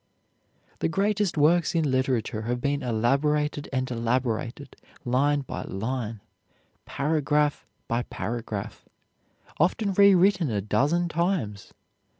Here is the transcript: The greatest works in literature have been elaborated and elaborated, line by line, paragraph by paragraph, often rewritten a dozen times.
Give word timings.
The 0.79 0.89
greatest 0.89 1.37
works 1.37 1.75
in 1.75 1.91
literature 1.91 2.41
have 2.41 2.59
been 2.59 2.81
elaborated 2.81 3.69
and 3.71 3.91
elaborated, 3.91 4.75
line 5.05 5.41
by 5.41 5.61
line, 5.61 6.21
paragraph 6.85 7.67
by 7.87 8.01
paragraph, 8.01 8.83
often 9.59 9.93
rewritten 9.93 10.49
a 10.49 10.59
dozen 10.59 11.07
times. 11.07 11.71